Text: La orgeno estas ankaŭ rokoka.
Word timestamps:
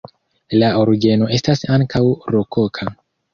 La 0.61 0.69
orgeno 0.83 1.27
estas 1.37 1.61
ankaŭ 1.77 2.03
rokoka. 2.37 2.89